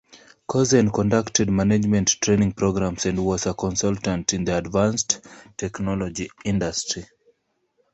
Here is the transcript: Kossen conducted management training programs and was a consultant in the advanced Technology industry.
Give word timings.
Kossen 0.49 0.89
conducted 0.91 1.51
management 1.51 2.07
training 2.21 2.53
programs 2.53 3.05
and 3.05 3.23
was 3.23 3.45
a 3.45 3.53
consultant 3.53 4.33
in 4.33 4.43
the 4.43 4.57
advanced 4.57 5.21
Technology 5.55 6.27
industry. 6.43 7.05